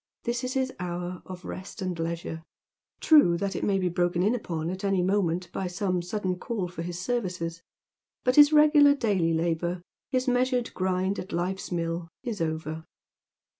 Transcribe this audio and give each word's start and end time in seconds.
This 0.23 0.43
is 0.43 0.53
his 0.55 0.73
hour 0.79 1.21
of 1.27 1.45
rest 1.45 1.79
and 1.79 1.99
leisure. 1.99 2.41
True 3.01 3.37
that 3.37 3.55
it 3.55 3.63
may 3.63 3.77
be 3.77 3.87
broken 3.87 4.23
in 4.23 4.33
upon 4.33 4.71
at 4.71 4.83
any 4.83 5.03
moment 5.03 5.51
by 5.51 5.67
some 5.67 6.01
sudden 6.01 6.39
call 6.39 6.67
for 6.67 6.81
his 6.81 6.97
services, 6.97 7.61
but 8.23 8.35
his 8.35 8.51
regular 8.51 8.95
daily 8.95 9.31
labour, 9.35 9.83
his 10.09 10.27
measured 10.27 10.73
grind 10.73 11.19
at 11.19 11.31
life's 11.31 11.71
mill, 11.71 12.07
is 12.23 12.41
over. 12.41 12.83